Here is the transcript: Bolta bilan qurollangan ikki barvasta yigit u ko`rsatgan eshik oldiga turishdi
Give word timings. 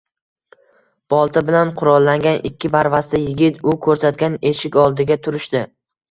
Bolta 1.13 1.41
bilan 1.49 1.73
qurollangan 1.81 2.39
ikki 2.49 2.71
barvasta 2.75 3.19
yigit 3.25 3.59
u 3.73 3.75
ko`rsatgan 3.89 4.39
eshik 4.53 4.79
oldiga 4.85 5.19
turishdi 5.29 5.63